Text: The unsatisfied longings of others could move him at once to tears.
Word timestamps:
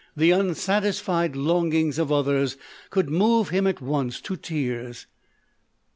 The 0.17 0.31
unsatisfied 0.33 1.35
longings 1.35 1.99
of 1.99 2.11
others 2.11 2.57
could 2.89 3.11
move 3.11 3.49
him 3.49 3.67
at 3.67 3.81
once 3.81 4.19
to 4.21 4.35
tears. 4.35 5.05